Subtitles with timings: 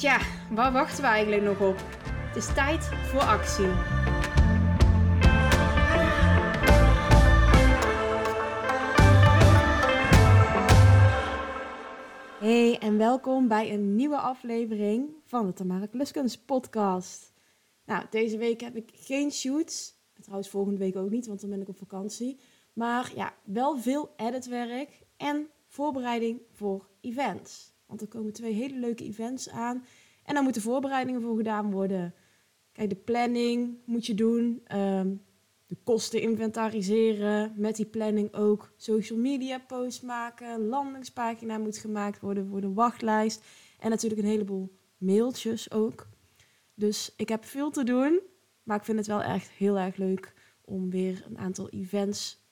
[0.00, 0.20] Tja,
[0.50, 1.76] waar wachten we eigenlijk nog op?
[2.04, 3.66] Het is tijd voor actie.
[12.38, 17.32] Hey en welkom bij een nieuwe aflevering van de Tamara Kluskunst podcast.
[17.84, 19.94] Nou, deze week heb ik geen shoots.
[20.20, 22.40] Trouwens, volgende week ook niet, want dan ben ik op vakantie.
[22.72, 27.69] Maar ja, wel veel editwerk en voorbereiding voor events.
[27.90, 29.84] Want er komen twee hele leuke events aan.
[30.24, 32.14] En daar moeten voorbereidingen voor gedaan worden.
[32.72, 34.60] Kijk, de planning moet je doen.
[34.64, 35.14] Ehm,
[35.66, 37.52] de kosten inventariseren.
[37.56, 40.66] Met die planning ook social media posts maken.
[40.66, 43.44] Landingspagina moet gemaakt worden voor de wachtlijst.
[43.78, 46.08] En natuurlijk een heleboel mailtjes ook.
[46.74, 48.20] Dus ik heb veel te doen.
[48.62, 52.44] Maar ik vind het wel echt heel erg leuk om weer een aantal events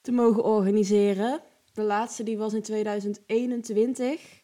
[0.00, 1.40] te mogen organiseren.
[1.72, 4.41] De laatste die was in 2021.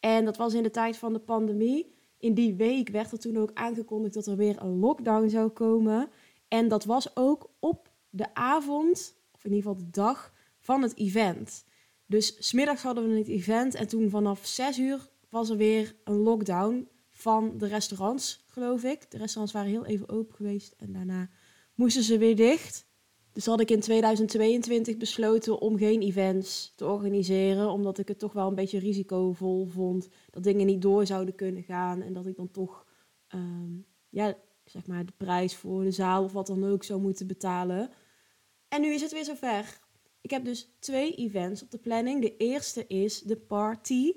[0.00, 1.94] En dat was in de tijd van de pandemie.
[2.18, 6.08] In die week werd er toen ook aangekondigd dat er weer een lockdown zou komen.
[6.48, 10.96] En dat was ook op de avond, of in ieder geval de dag, van het
[10.96, 11.64] event.
[12.06, 16.18] Dus smiddags hadden we het event en toen vanaf 6 uur was er weer een
[16.18, 19.10] lockdown van de restaurants, geloof ik.
[19.10, 21.30] De restaurants waren heel even open geweest en daarna
[21.74, 22.88] moesten ze weer dicht.
[23.32, 28.32] Dus had ik in 2022 besloten om geen events te organiseren, omdat ik het toch
[28.32, 32.36] wel een beetje risicovol vond dat dingen niet door zouden kunnen gaan en dat ik
[32.36, 32.86] dan toch,
[33.28, 33.72] ehm,
[34.08, 37.90] ja, zeg maar de prijs voor de zaal of wat dan ook zou moeten betalen.
[38.68, 39.80] En nu is het weer zover.
[40.20, 42.20] Ik heb dus twee events op de planning.
[42.20, 44.12] De eerste is de party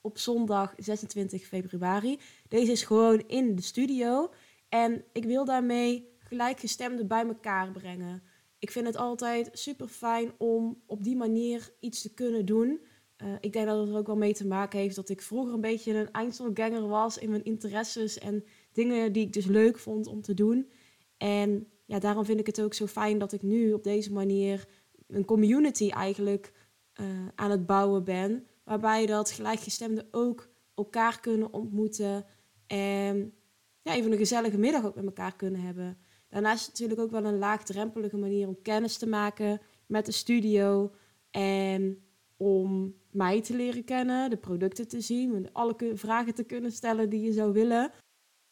[0.00, 2.18] op zondag 26 februari.
[2.48, 4.30] Deze is gewoon in de studio
[4.68, 8.22] en ik wil daarmee gelijkgestemden bij elkaar brengen
[8.58, 12.80] ik vind het altijd super fijn om op die manier iets te kunnen doen.
[13.22, 15.54] Uh, ik denk dat het er ook wel mee te maken heeft dat ik vroeger
[15.54, 20.06] een beetje een Einzelganger was in mijn interesses en dingen die ik dus leuk vond
[20.06, 20.70] om te doen.
[21.16, 24.68] En ja, daarom vind ik het ook zo fijn dat ik nu op deze manier
[25.06, 26.52] een community eigenlijk
[27.00, 28.46] uh, aan het bouwen ben.
[28.64, 32.26] Waarbij dat gelijkgestemden ook elkaar kunnen ontmoeten.
[32.66, 33.34] En
[33.82, 35.98] ja, even een gezellige middag ook met elkaar kunnen hebben.
[36.36, 40.12] Daarnaast is het natuurlijk ook wel een laagdrempelige manier om kennis te maken met de
[40.12, 40.92] studio.
[41.30, 42.04] En
[42.36, 47.20] om mij te leren kennen, de producten te zien, alle vragen te kunnen stellen die
[47.20, 47.90] je zou willen.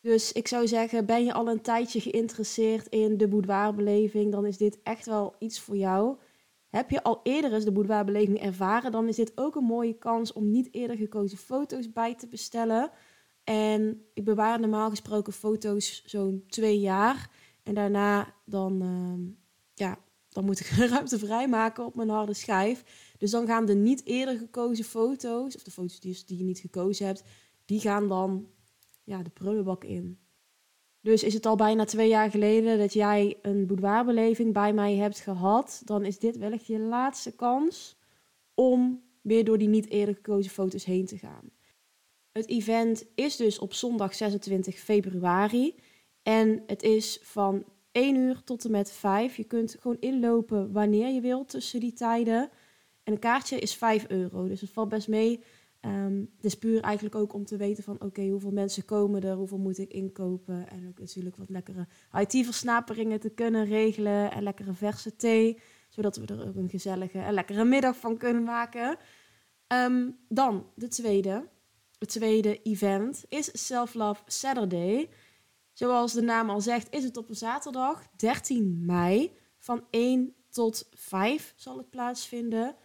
[0.00, 4.56] Dus ik zou zeggen, ben je al een tijdje geïnteresseerd in de boudoirbeleving, dan is
[4.56, 6.16] dit echt wel iets voor jou.
[6.68, 10.32] Heb je al eerder eens de boudoirbeleving ervaren, dan is dit ook een mooie kans
[10.32, 12.90] om niet eerder gekozen foto's bij te bestellen.
[13.44, 17.30] En ik bewaar normaal gesproken foto's zo'n twee jaar.
[17.64, 19.34] En daarna dan, uh,
[19.74, 19.98] ja,
[20.28, 22.84] dan moet ik ruimte vrijmaken op mijn harde schijf.
[23.18, 26.58] Dus dan gaan de niet eerder gekozen foto's, of de foto's die, die je niet
[26.58, 27.24] gekozen hebt,
[27.64, 28.46] die gaan dan
[29.04, 30.18] ja, de prullenbak in.
[31.00, 35.20] Dus is het al bijna twee jaar geleden dat jij een boudoirbeleving bij mij hebt
[35.20, 37.96] gehad, dan is dit wellicht je laatste kans
[38.54, 41.50] om weer door die niet eerder gekozen foto's heen te gaan.
[42.32, 45.74] Het event is dus op zondag 26 februari.
[46.24, 49.36] En het is van 1 uur tot en met 5.
[49.36, 52.50] Je kunt gewoon inlopen wanneer je wilt tussen die tijden.
[53.02, 54.48] En een kaartje is 5 euro.
[54.48, 55.44] Dus het valt best mee.
[55.80, 59.34] Um, het is puur eigenlijk ook om te weten van oké, hoeveel mensen komen er,
[59.34, 60.68] hoeveel moet ik inkopen.
[60.68, 64.30] En ook natuurlijk wat lekkere IT-versnaperingen te kunnen regelen.
[64.30, 65.60] En lekkere verse thee.
[65.88, 68.96] Zodat we er ook een gezellige en lekkere middag van kunnen maken.
[69.68, 71.48] Um, dan de tweede.
[71.98, 75.08] Het tweede event is Self Love Saturday.
[75.74, 79.32] Zoals de naam al zegt, is het op een zaterdag, 13 mei.
[79.58, 82.76] Van 1 tot 5 zal het plaatsvinden.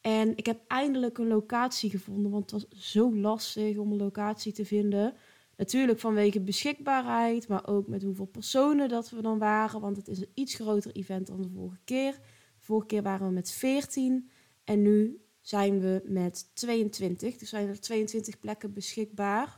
[0.00, 4.52] En ik heb eindelijk een locatie gevonden, want het was zo lastig om een locatie
[4.52, 5.14] te vinden.
[5.56, 9.80] Natuurlijk vanwege beschikbaarheid, maar ook met hoeveel personen dat we dan waren.
[9.80, 12.12] Want het is een iets groter event dan de vorige keer.
[12.12, 14.30] De vorige keer waren we met 14
[14.64, 17.36] en nu zijn we met 22.
[17.36, 19.57] Dus zijn er 22 plekken beschikbaar.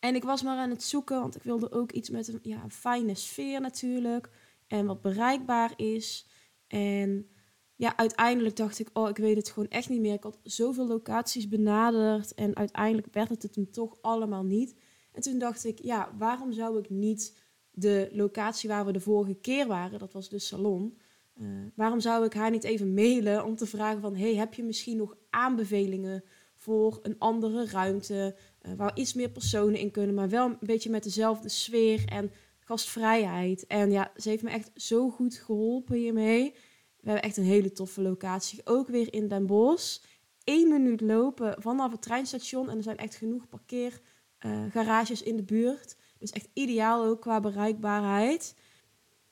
[0.00, 2.62] En ik was maar aan het zoeken, want ik wilde ook iets met een, ja,
[2.62, 4.30] een fijne sfeer natuurlijk.
[4.66, 6.26] En wat bereikbaar is.
[6.66, 7.28] En
[7.76, 10.14] ja, uiteindelijk dacht ik, oh, ik weet het gewoon echt niet meer.
[10.14, 14.74] Ik had zoveel locaties benaderd en uiteindelijk werd het het hem toch allemaal niet.
[15.12, 17.38] En toen dacht ik, ja, waarom zou ik niet
[17.70, 20.98] de locatie waar we de vorige keer waren, dat was de salon,
[21.36, 24.62] uh, waarom zou ik haar niet even mailen om te vragen van, hey, heb je
[24.62, 26.24] misschien nog aanbevelingen
[26.54, 30.90] voor een andere ruimte, uh, waar iets meer personen in kunnen, maar wel een beetje
[30.90, 33.66] met dezelfde sfeer en gastvrijheid.
[33.66, 36.54] En ja, ze heeft me echt zo goed geholpen hiermee.
[37.00, 38.60] We hebben echt een hele toffe locatie.
[38.64, 39.98] Ook weer in Den Bosch.
[40.44, 42.70] Eén minuut lopen vanaf het treinstation.
[42.70, 45.96] En er zijn echt genoeg parkeergarages uh, in de buurt.
[46.18, 48.54] Dus echt ideaal ook qua bereikbaarheid.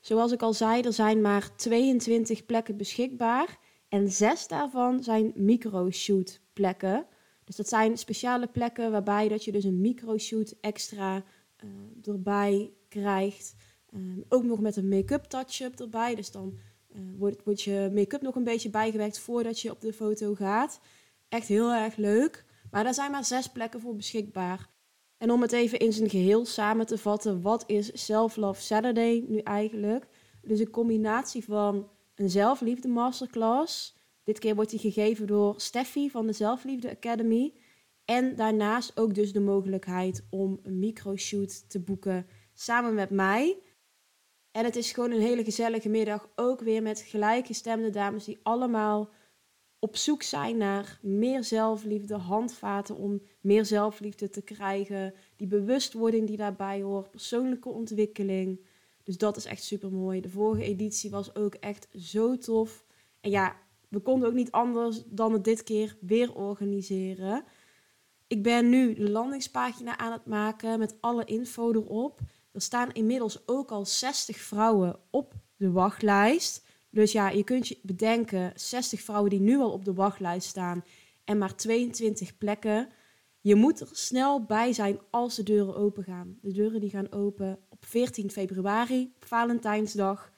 [0.00, 3.58] Zoals ik al zei, er zijn maar 22 plekken beschikbaar.
[3.88, 7.06] En zes daarvan zijn microshoot plekken.
[7.48, 11.16] Dus dat zijn speciale plekken waarbij dat je dus een microshoot extra
[11.64, 11.70] uh,
[12.14, 13.54] erbij krijgt.
[13.94, 16.14] Um, ook nog met een make-up touch-up erbij.
[16.14, 16.58] Dus dan
[16.88, 20.80] uh, wordt, wordt je make-up nog een beetje bijgewerkt voordat je op de foto gaat.
[21.28, 22.44] Echt heel erg leuk.
[22.70, 24.68] Maar daar zijn maar zes plekken voor beschikbaar.
[25.16, 29.24] En om het even in zijn geheel samen te vatten, wat is Self Love Saturday
[29.28, 30.06] nu eigenlijk?
[30.42, 33.96] Dus een combinatie van een zelfliefde masterclass.
[34.28, 37.54] Dit keer wordt die gegeven door Steffi van de Zelfliefde Academy.
[38.04, 43.58] En daarnaast ook dus de mogelijkheid om een microshoot te boeken samen met mij.
[44.50, 46.28] En het is gewoon een hele gezellige middag.
[46.34, 49.10] Ook weer met gelijkgestemde dames die allemaal
[49.78, 55.14] op zoek zijn naar meer zelfliefde, handvaten om meer zelfliefde te krijgen.
[55.36, 58.60] Die bewustwording die daarbij hoort, persoonlijke ontwikkeling.
[59.02, 60.20] Dus dat is echt super mooi.
[60.20, 62.84] De vorige editie was ook echt zo tof.
[63.20, 63.56] En ja,
[63.88, 67.44] we konden ook niet anders dan het dit keer weer organiseren.
[68.26, 72.20] Ik ben nu de landingspagina aan het maken met alle info erop.
[72.52, 76.66] Er staan inmiddels ook al 60 vrouwen op de wachtlijst.
[76.90, 80.84] Dus ja, je kunt je bedenken, 60 vrouwen die nu al op de wachtlijst staan
[81.24, 82.88] en maar 22 plekken.
[83.40, 86.38] Je moet er snel bij zijn als de deuren open gaan.
[86.40, 90.32] De deuren die gaan open op 14 februari, Valentijnsdag.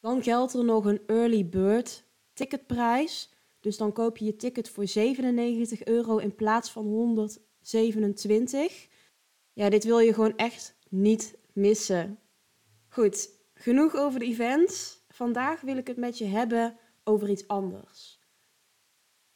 [0.00, 2.03] Dan geldt er nog een early bird
[2.34, 3.32] ticketprijs.
[3.60, 8.88] Dus dan koop je je ticket voor 97 euro in plaats van 127.
[9.52, 12.18] Ja, dit wil je gewoon echt niet missen.
[12.88, 15.02] Goed, genoeg over de events.
[15.08, 18.22] Vandaag wil ik het met je hebben over iets anders.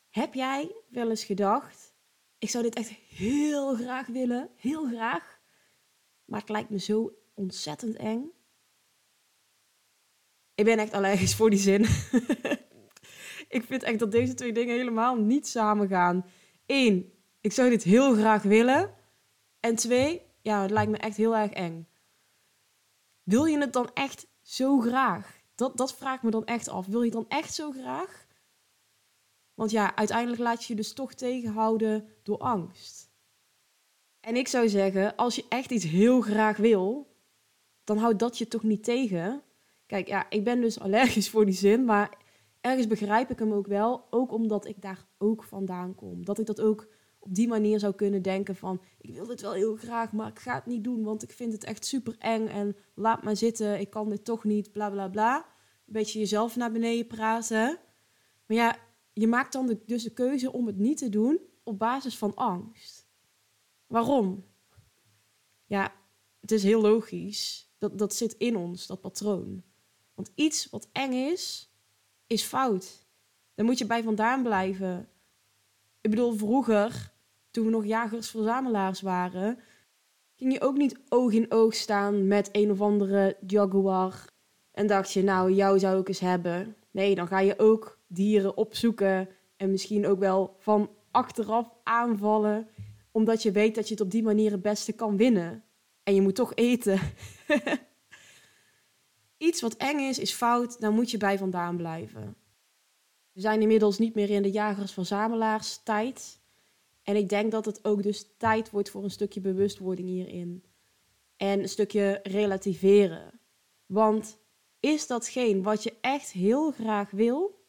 [0.09, 1.95] Heb jij wel eens gedacht:
[2.39, 5.41] ik zou dit echt heel graag willen, heel graag,
[6.25, 8.33] maar het lijkt me zo ontzettend eng?
[10.55, 11.87] Ik ben echt allergisch voor die zin.
[13.49, 16.27] ik vind echt dat deze twee dingen helemaal niet samen gaan.
[16.67, 18.95] Eén, ik zou dit heel graag willen.
[19.61, 21.89] En twee, ja, het lijkt me echt heel erg eng.
[23.23, 25.41] Wil je het dan echt zo graag?
[25.55, 26.87] Dat, dat vraag me dan echt af.
[26.87, 28.27] Wil je het dan echt zo graag?
[29.55, 33.11] Want ja, uiteindelijk laat je je dus toch tegenhouden door angst.
[34.21, 37.17] En ik zou zeggen, als je echt iets heel graag wil,
[37.85, 39.43] dan houdt dat je toch niet tegen.
[39.87, 42.17] Kijk, ja, ik ben dus allergisch voor die zin, maar
[42.69, 44.07] ergens begrijp ik hem ook wel.
[44.11, 46.25] Ook omdat ik daar ook vandaan kom.
[46.25, 46.89] Dat ik dat ook
[47.19, 48.81] op die manier zou kunnen denken van...
[49.01, 51.03] ik wil dit wel heel graag, maar ik ga het niet doen...
[51.03, 54.45] want ik vind het echt super eng en laat maar zitten, ik kan dit toch
[54.45, 55.37] niet, bla bla bla.
[55.37, 57.79] Een beetje jezelf naar beneden praten.
[58.47, 58.77] Maar ja,
[59.13, 62.35] je maakt dan de, dus de keuze om het niet te doen op basis van
[62.35, 63.09] angst.
[63.87, 64.45] Waarom?
[65.67, 65.93] Ja,
[66.41, 67.73] het is heel logisch.
[67.79, 69.63] Dat, dat zit in ons, dat patroon.
[70.15, 71.68] Want iets wat eng is,
[72.29, 73.07] is fout.
[73.55, 75.09] Daar moet je bij vandaan blijven.
[76.01, 77.13] Ik bedoel, vroeger,
[77.51, 79.59] toen we nog jagers-verzamelaars waren,
[80.35, 84.25] ging je ook niet oog in oog staan met een of andere jaguar.
[84.73, 86.77] En dacht je, nou, jou zou ik eens hebben.
[86.91, 92.69] Nee, dan ga je ook dieren opzoeken en misschien ook wel van achteraf aanvallen,
[93.11, 95.65] omdat je weet dat je het op die manier het beste kan winnen.
[96.03, 97.01] En je moet toch eten.
[99.39, 102.37] Iets wat eng is, is fout, daar moet je bij vandaan blijven.
[103.33, 106.41] We zijn inmiddels niet meer in de jagers-verzamelaars tijd.
[107.03, 110.65] En ik denk dat het ook dus tijd wordt voor een stukje bewustwording hierin.
[111.37, 113.41] En een stukje relativeren.
[113.87, 114.39] Want
[114.81, 117.65] is datgene wat je echt heel graag wil,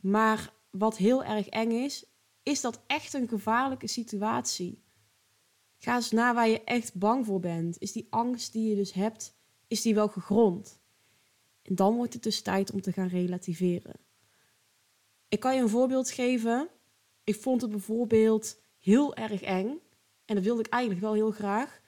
[0.00, 2.06] maar wat heel erg eng is,
[2.42, 4.82] is dat echt een gevaarlijke situatie?
[5.78, 7.78] Ga eens na waar je echt bang voor bent.
[7.78, 9.36] Is die angst die je dus hebt,
[9.72, 10.80] is die wel gegrond?
[11.62, 13.94] En dan wordt het dus tijd om te gaan relativeren.
[15.28, 16.68] Ik kan je een voorbeeld geven.
[17.24, 19.78] Ik vond het bijvoorbeeld heel erg eng.
[20.24, 21.80] En dat wilde ik eigenlijk wel heel graag.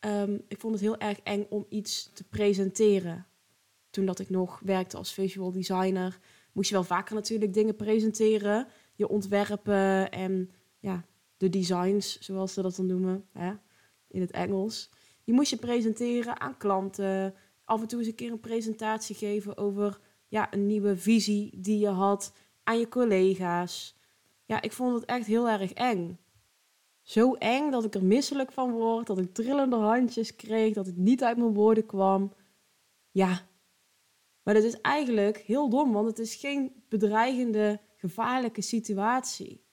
[0.00, 3.26] Um, ik vond het heel erg eng om iets te presenteren.
[3.90, 6.18] Toen dat ik nog werkte als visual designer.
[6.52, 8.66] moest je wel vaker natuurlijk dingen presenteren.
[8.94, 11.04] Je ontwerpen en ja,
[11.36, 13.52] de designs, zoals ze dat dan noemen, hè,
[14.08, 14.90] in het Engels.
[15.30, 17.34] Die moest je presenteren aan klanten.
[17.64, 21.78] Af en toe eens een keer een presentatie geven over ja, een nieuwe visie die
[21.78, 22.32] je had
[22.62, 23.98] aan je collega's.
[24.44, 26.18] Ja, ik vond het echt heel erg eng.
[27.02, 30.96] Zo eng dat ik er misselijk van word, dat ik trillende handjes kreeg, dat het
[30.96, 32.32] niet uit mijn woorden kwam.
[33.10, 33.48] Ja,
[34.42, 39.64] maar dat is eigenlijk heel dom, want het is geen bedreigende, gevaarlijke situatie.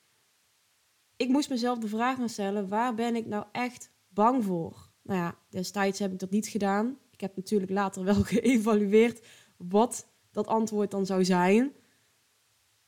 [1.15, 4.86] Ik moest mezelf de vraag gaan stellen: waar ben ik nou echt bang voor?
[5.07, 6.97] Nou ja, destijds heb ik dat niet gedaan.
[7.11, 9.25] Ik heb natuurlijk later wel geëvalueerd
[9.57, 11.73] wat dat antwoord dan zou zijn.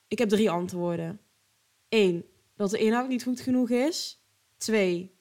[0.08, 1.20] Ik heb drie antwoorden.
[1.90, 4.24] Eén, dat de inhoud niet goed genoeg is.
[4.58, 5.16] Twee,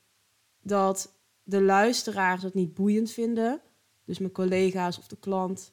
[0.62, 3.60] dat de luisteraars het niet boeiend vinden.
[4.04, 5.72] Dus mijn collega's of de klant.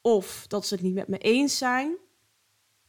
[0.00, 1.96] Of dat ze het niet met me eens zijn.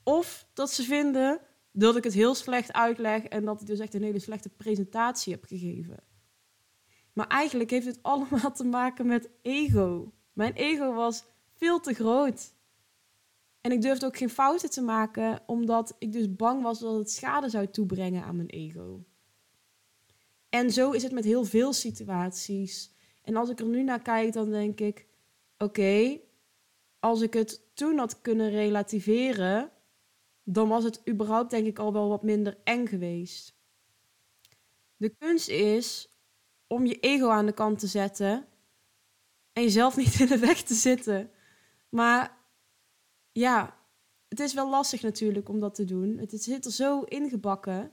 [0.04, 1.40] Of dat ze vinden
[1.72, 5.34] dat ik het heel slecht uitleg en dat ik dus echt een hele slechte presentatie
[5.34, 6.12] heb gegeven.
[7.14, 10.12] Maar eigenlijk heeft het allemaal te maken met ego.
[10.34, 12.54] Mijn ego was veel te groot.
[13.62, 17.12] En ik durfde ook geen fouten te maken, omdat ik dus bang was dat het
[17.12, 19.04] schade zou toebrengen aan mijn ego.
[20.50, 22.92] En zo is het met heel veel situaties.
[23.22, 25.08] En als ik er nu naar kijk, dan denk ik:
[25.58, 26.20] oké,
[27.00, 29.72] als ik het toen had kunnen relativeren,
[30.44, 33.56] dan was het überhaupt denk ik al wel wat minder eng geweest.
[34.98, 36.13] De kunst is
[36.74, 38.46] om je ego aan de kant te zetten
[39.54, 41.32] en jezelf niet in de weg te zitten.
[41.90, 42.38] Maar
[43.32, 43.78] ja,
[44.28, 46.18] het is wel lastig natuurlijk om dat te doen.
[46.18, 47.92] Het zit er zo ingebakken.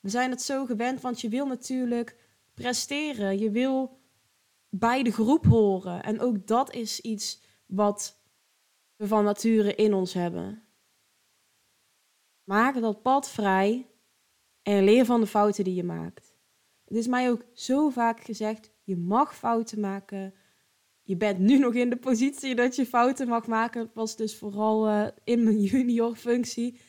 [0.00, 2.16] We zijn het zo gewend, want je wil natuurlijk
[2.54, 3.38] presteren.
[3.38, 4.00] Je wil
[4.68, 6.02] bij de groep horen.
[6.02, 8.20] En ook dat is iets wat
[8.96, 10.62] we van nature in ons hebben.
[12.44, 13.86] Maak dat pad vrij
[14.62, 16.31] en leer van de fouten die je maakt.
[16.92, 20.34] Het is mij ook zo vaak gezegd: je mag fouten maken.
[21.02, 23.84] Je bent nu nog in de positie dat je fouten mag maken.
[23.84, 26.80] Dat was dus vooral uh, in mijn junior functie.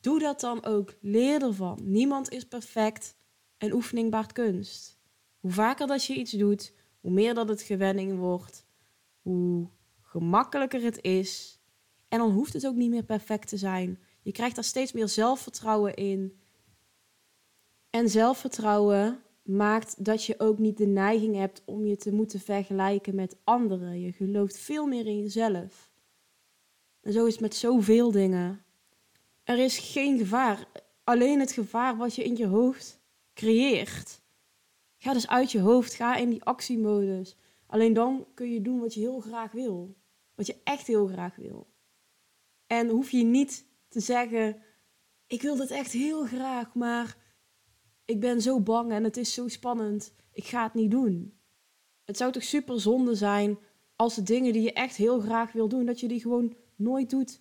[0.00, 0.94] Doe dat dan ook.
[1.00, 1.78] Leer ervan.
[1.82, 3.16] Niemand is perfect
[3.58, 4.98] en oefening baart kunst.
[5.38, 8.66] Hoe vaker dat je iets doet, hoe meer dat het gewenning wordt,
[9.22, 9.68] hoe
[10.00, 11.60] gemakkelijker het is.
[12.08, 13.98] En dan hoeft het ook niet meer perfect te zijn.
[14.22, 16.40] Je krijgt daar steeds meer zelfvertrouwen in.
[17.90, 23.14] En zelfvertrouwen maakt dat je ook niet de neiging hebt om je te moeten vergelijken
[23.14, 24.00] met anderen.
[24.00, 25.90] Je gelooft veel meer in jezelf.
[27.00, 28.64] En zo is het met zoveel dingen.
[29.44, 30.68] Er is geen gevaar.
[31.04, 33.00] Alleen het gevaar wat je in je hoofd
[33.34, 34.20] creëert.
[34.96, 35.94] Ga dus uit je hoofd.
[35.94, 37.36] Ga in die actiemodus.
[37.66, 39.96] Alleen dan kun je doen wat je heel graag wil.
[40.34, 41.66] Wat je echt heel graag wil.
[42.66, 44.62] En hoef je niet te zeggen:
[45.26, 47.16] Ik wil dit echt heel graag, maar
[48.06, 50.14] ik ben zo bang en het is zo spannend.
[50.32, 51.38] Ik ga het niet doen.
[52.04, 53.58] Het zou toch super zonde zijn
[53.96, 57.10] als de dingen die je echt heel graag wil doen, dat je die gewoon nooit
[57.10, 57.40] doet.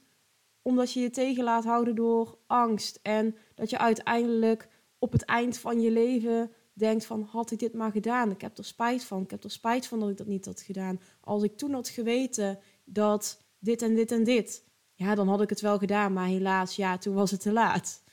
[0.61, 2.99] Omdat je je tegen laat houden door angst.
[3.01, 4.69] En dat je uiteindelijk
[4.99, 8.31] op het eind van je leven denkt van had ik dit maar gedaan.
[8.31, 9.21] Ik heb er spijt van.
[9.21, 10.99] Ik heb er spijt van dat ik dat niet had gedaan.
[11.21, 14.63] Als ik toen had geweten dat dit en dit en dit.
[14.93, 16.13] Ja, dan had ik het wel gedaan.
[16.13, 18.03] Maar helaas, ja, toen was het te laat.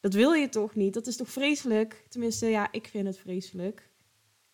[0.00, 0.94] Dat wil je toch niet?
[0.94, 2.04] Dat is toch vreselijk?
[2.08, 3.90] Tenminste, ja, ik vind het vreselijk.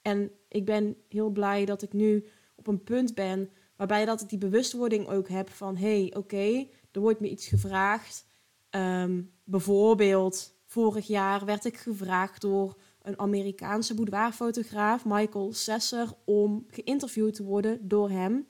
[0.03, 4.29] En ik ben heel blij dat ik nu op een punt ben waarbij dat ik
[4.29, 8.27] die bewustwording ook heb van hé, hey, oké, er wordt me iets gevraagd.
[8.71, 17.35] Ehm, bijvoorbeeld, vorig jaar werd ik gevraagd door een Amerikaanse boudoirfotograaf, Michael Sesser, om geïnterviewd
[17.35, 18.47] te worden door hem.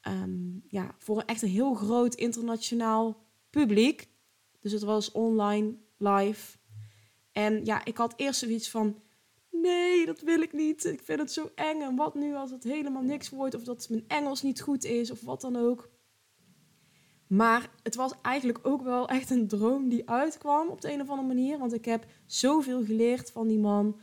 [0.00, 4.08] Ehm, ja, voor echt een heel groot internationaal publiek.
[4.60, 6.56] Dus het was online live.
[7.32, 9.02] En ja, ik had eerst zoiets van:
[9.50, 10.84] nee, dat wil ik niet.
[10.84, 11.80] Ik vind het zo eng.
[11.80, 15.10] En wat nu als het helemaal niks wordt, of dat mijn Engels niet goed is,
[15.10, 15.90] of wat dan ook.
[17.28, 21.08] Maar het was eigenlijk ook wel echt een droom die uitkwam op de een of
[21.08, 21.58] andere manier.
[21.58, 24.00] Want ik heb zoveel geleerd van die man.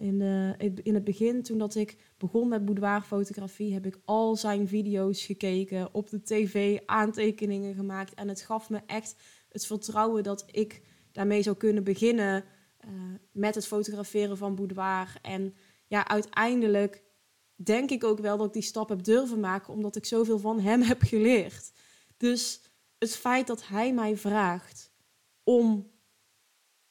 [0.00, 4.68] In, uh, in het begin, toen dat ik begon met boudoirfotografie, heb ik al zijn
[4.68, 8.14] video's gekeken, op de tv aantekeningen gemaakt.
[8.14, 9.16] En het gaf me echt
[9.48, 10.82] het vertrouwen dat ik
[11.18, 12.44] daarmee zou kunnen beginnen
[12.86, 12.90] uh,
[13.32, 15.18] met het fotograferen van boudoir.
[15.22, 15.54] En
[15.86, 17.02] ja, uiteindelijk
[17.54, 20.60] denk ik ook wel dat ik die stap heb durven maken, omdat ik zoveel van
[20.60, 21.72] hem heb geleerd.
[22.16, 22.60] Dus
[22.98, 24.92] het feit dat hij mij vraagt
[25.42, 25.90] om,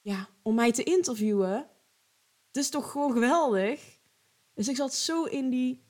[0.02, 1.56] ja, om mij te interviewen,
[2.48, 4.00] het is toch gewoon geweldig.
[4.54, 5.84] Dus ik zat zo in die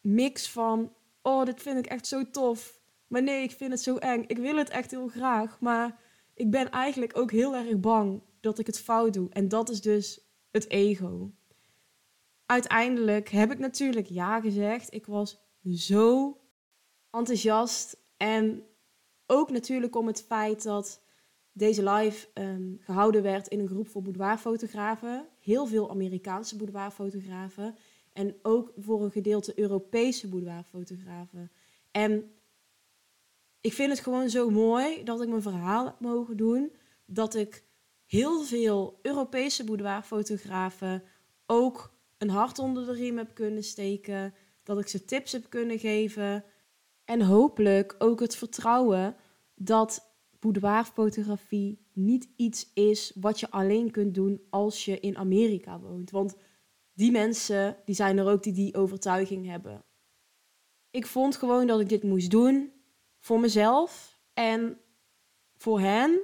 [0.00, 2.80] mix van, oh, dit vind ik echt zo tof.
[3.06, 4.24] Maar nee, ik vind het zo eng.
[4.26, 5.60] Ik wil het echt heel graag.
[5.60, 6.00] Maar
[6.42, 9.28] ik ben eigenlijk ook heel erg bang dat ik het fout doe.
[9.30, 10.20] En dat is dus
[10.50, 11.32] het ego.
[12.46, 14.94] Uiteindelijk heb ik natuurlijk ja gezegd.
[14.94, 16.40] Ik was zo
[17.10, 17.96] enthousiast.
[18.16, 18.62] En
[19.26, 21.02] ook natuurlijk om het feit dat
[21.52, 25.28] deze live um, gehouden werd in een groep voor boudoirfotografen.
[25.40, 27.76] Heel veel Amerikaanse boudoirfotografen.
[28.12, 31.50] En ook voor een gedeelte Europese boudoirfotografen.
[31.90, 32.30] En
[33.62, 36.72] ik vind het gewoon zo mooi dat ik mijn verhaal heb mogen doen.
[37.06, 37.64] Dat ik
[38.04, 41.02] heel veel Europese boudoirfotografen
[41.46, 44.34] ook een hart onder de riem heb kunnen steken.
[44.62, 46.44] Dat ik ze tips heb kunnen geven.
[47.04, 49.16] En hopelijk ook het vertrouwen
[49.54, 56.10] dat boudoirfotografie niet iets is wat je alleen kunt doen als je in Amerika woont.
[56.10, 56.36] Want
[56.94, 59.84] die mensen, die zijn er ook die die overtuiging hebben.
[60.90, 62.72] Ik vond gewoon dat ik dit moest doen
[63.22, 64.80] voor mezelf en
[65.56, 66.20] voor hen.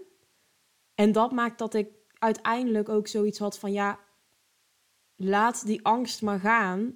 [0.95, 4.01] En dat maakt dat ik uiteindelijk ook zoiets had van ja,
[5.17, 6.95] laat die angst maar gaan.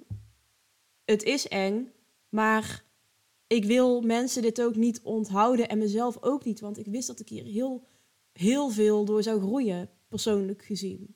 [1.05, 1.91] Het is eng,
[2.29, 2.83] maar
[3.47, 7.19] ik wil mensen dit ook niet onthouden en mezelf ook niet, want ik wist dat
[7.19, 7.87] ik hier heel,
[8.31, 11.15] heel veel door zou groeien, persoonlijk gezien.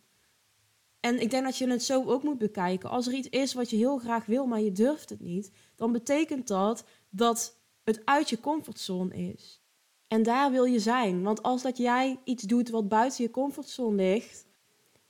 [0.99, 2.89] En ik denk dat je het zo ook moet bekijken.
[2.89, 5.91] Als er iets is wat je heel graag wil, maar je durft het niet, dan
[5.91, 7.56] betekent dat dat
[7.87, 9.61] het uit je comfortzone is.
[10.07, 11.23] En daar wil je zijn.
[11.23, 14.47] Want als dat jij iets doet wat buiten je comfortzone ligt,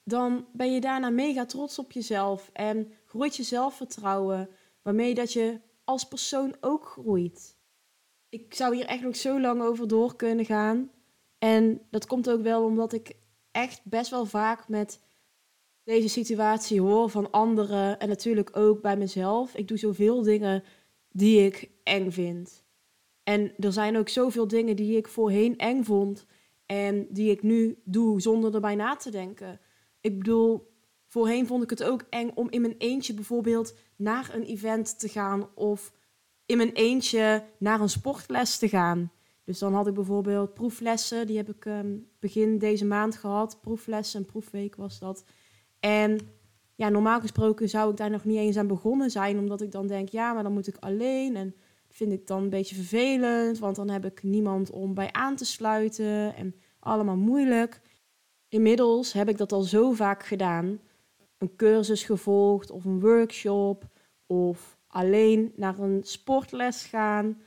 [0.04, 4.50] dan ben je daarna mega trots op jezelf en groeit je zelfvertrouwen,
[4.82, 7.58] waarmee dat je als persoon ook groeit.
[8.30, 10.92] Ik zou hier echt nog zo lang over door kunnen gaan.
[11.38, 13.16] En dat komt ook wel omdat ik
[13.52, 15.02] echt best wel vaak met
[15.84, 19.56] deze situatie hoor van anderen en natuurlijk ook bij mezelf.
[19.56, 20.64] Ik doe zoveel dingen
[21.12, 22.66] die ik eng vind.
[23.28, 26.26] En er zijn ook zoveel dingen die ik voorheen eng vond
[26.66, 29.60] en die ik nu doe zonder erbij na te denken.
[30.02, 30.72] Ik bedoel,
[31.08, 35.08] voorheen vond ik het ook eng om in mijn eentje bijvoorbeeld naar een event te
[35.08, 35.94] gaan of
[36.46, 39.12] in mijn eentje naar een sportles te gaan.
[39.44, 43.62] Dus dan had ik bijvoorbeeld proeflessen, die heb ik um, begin deze maand gehad.
[43.62, 45.24] Proeflessen, een proefweek was dat.
[45.80, 46.20] En
[46.76, 49.88] ja, normaal gesproken zou ik daar nog niet eens aan begonnen zijn, omdat ik dan
[49.88, 51.36] denk, ja, maar dan moet ik alleen.
[51.36, 51.56] En
[51.98, 55.46] vind ik dan een beetje vervelend, want dan heb ik niemand om bij aan te
[55.46, 57.82] sluiten en allemaal moeilijk.
[58.50, 60.80] Inmiddels heb ik dat al zo vaak gedaan.
[61.38, 63.86] Een cursus gevolgd of een workshop
[64.26, 67.42] of alleen naar een sportles gaan,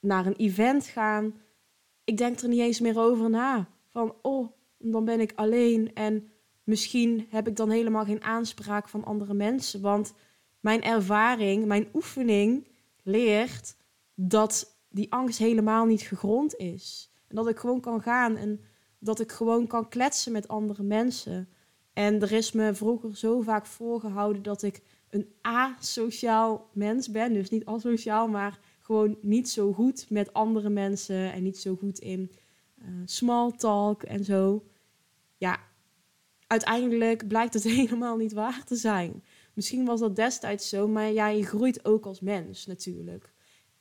[0.00, 1.34] naar een event gaan.
[2.04, 3.68] Ik denk er niet eens meer over na.
[3.88, 6.28] Van, oh, dan ben ik alleen en
[6.64, 9.80] misschien heb ik dan helemaal geen aanspraak van andere mensen.
[9.80, 10.14] Want
[10.60, 12.66] mijn ervaring, mijn oefening
[13.02, 13.76] leert
[14.14, 17.12] dat die angst helemaal niet gegrond is.
[17.28, 18.60] En dat ik gewoon kan gaan en
[18.98, 21.48] dat ik gewoon kan kletsen met andere mensen.
[21.92, 27.32] En er is me vroeger zo vaak voorgehouden dat ik een asociaal mens ben.
[27.32, 31.98] Dus niet asociaal, maar gewoon niet zo goed met andere mensen en niet zo goed
[31.98, 32.30] in
[32.78, 34.64] uh, small talk en zo.
[35.36, 35.60] Ja,
[36.46, 39.24] uiteindelijk blijkt het helemaal niet waar te zijn.
[39.54, 43.33] Misschien was dat destijds zo, maar ja, je groeit ook als mens natuurlijk.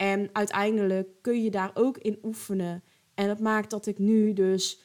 [0.04, 2.84] En uiteindelijk kun je daar ook in oefenen.
[3.14, 4.80] En dat maakt dat ik nu dus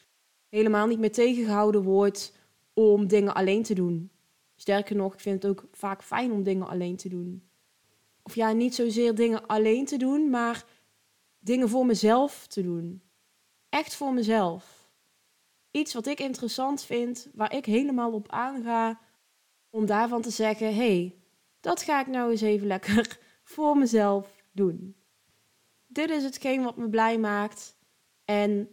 [0.48, 2.32] helemaal niet meer tegengehouden word
[2.72, 4.10] om dingen alleen te doen.
[4.56, 7.48] Sterker nog, ik vind het ook vaak fijn om dingen alleen te doen.
[8.22, 10.64] Of ja, niet zozeer dingen alleen te doen, maar
[11.38, 13.02] dingen voor mezelf te doen.
[13.68, 14.90] Echt voor mezelf.
[15.70, 19.00] Iets wat ik interessant vind, waar ik helemaal op aanga,
[19.70, 21.14] om daarvan te zeggen: hey,
[21.60, 23.18] dat ga ik nou eens even lekker
[23.54, 24.97] voor mezelf doen.
[25.88, 27.76] Dit is hetgeen wat me blij maakt.
[28.24, 28.68] En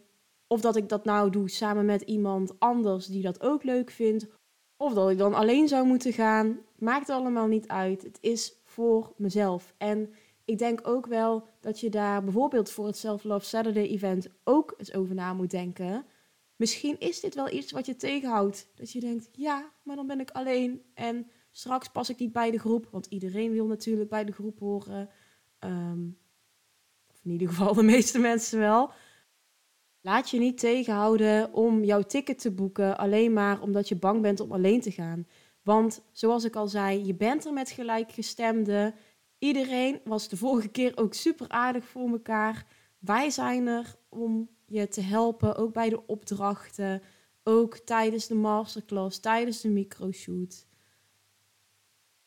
[0.48, 4.28] of dat ik dat nou doe samen met iemand anders die dat ook leuk vindt,
[4.78, 8.04] of dat ik dan alleen zou moeten gaan, maakt allemaal niet uit.
[8.04, 9.74] Het is voor mezelf.
[9.78, 10.14] En
[10.46, 14.74] ik denk ook wel dat je daar bijvoorbeeld voor het Self Love Saturday event ook
[14.78, 16.06] eens over na moet denken.
[16.56, 18.68] Misschien is dit wel iets wat je tegenhoudt.
[18.76, 22.52] Dat je denkt, ja, maar dan ben ik alleen en straks pas ik niet bij
[22.52, 22.88] de groep.
[22.92, 25.10] Want iedereen wil natuurlijk bij de groep horen.
[25.60, 26.08] Ehm,
[27.26, 28.92] in ieder geval de meeste mensen wel.
[30.02, 34.40] Laat je niet tegenhouden om jouw ticket te boeken alleen maar omdat je bang bent
[34.40, 35.28] om alleen te gaan.
[35.64, 38.96] Want zoals ik al zei, je bent er met gelijkgestemden.
[39.40, 42.66] Iedereen was de vorige keer ook super aardig voor elkaar.
[43.00, 47.02] Wij zijn er om je te helpen, ook bij de opdrachten,
[47.44, 50.68] ook tijdens de masterclass, tijdens de microshoot.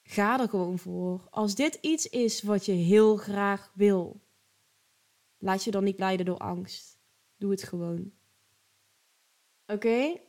[0.03, 1.27] Ga er gewoon voor.
[1.31, 4.21] Als dit iets is wat je heel graag wil,
[5.39, 6.99] Laat je dan niet leiden door angst.
[7.37, 8.13] Doe het gewoon.
[9.67, 10.21] Oké?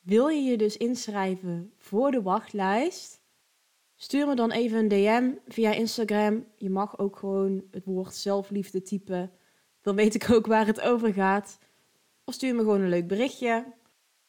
[0.00, 3.20] Wil je je dus inschrijven voor de wachtlijst?
[3.94, 6.46] Stuur me dan even een DM via Instagram.
[6.56, 9.32] Je mag ook gewoon het woord zelfliefde typen.
[9.80, 11.58] Dan weet ik ook waar het over gaat.
[12.24, 13.74] Of stuur me gewoon een leuk berichtje.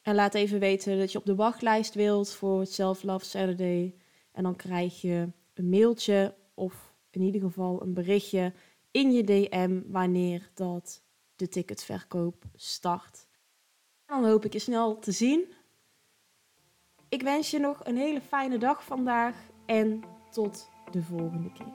[0.02, 3.94] En laat even weten dat je op de wachtlijst wilt voor het Self Love Saturday.
[4.32, 8.52] En dan krijg je een mailtje of in ieder geval een berichtje
[8.98, 11.02] in je DM wanneer dat
[11.36, 13.26] de ticketverkoop start.
[14.06, 15.44] Dan hoop ik je snel te zien.
[17.08, 19.34] Ik wens je nog een hele fijne dag vandaag
[19.66, 21.72] en tot de volgende keer.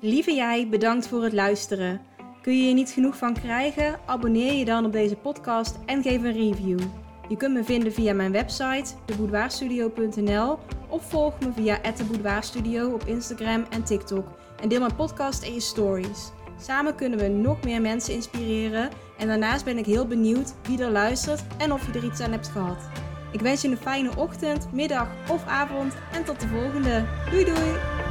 [0.00, 2.00] Lieve jij, bedankt voor het luisteren.
[2.42, 4.00] Kun je er niet genoeg van krijgen?
[4.06, 6.80] Abonneer je dan op deze podcast en geef een review.
[7.28, 13.64] Je kunt me vinden via mijn website, deboudoirstudio.nl of volg me via @deboudoirstudio op Instagram
[13.70, 14.26] en TikTok
[14.60, 16.32] en deel mijn podcast en je stories.
[16.60, 20.90] Samen kunnen we nog meer mensen inspireren en daarnaast ben ik heel benieuwd wie er
[20.90, 22.88] luistert en of je er iets aan hebt gehad.
[23.32, 27.04] Ik wens je een fijne ochtend, middag of avond en tot de volgende.
[27.30, 28.03] Doei doei!